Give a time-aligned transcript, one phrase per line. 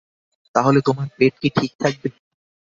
[0.55, 2.07] তাহলে, তোমার পেট কি ঠিক থাকবে?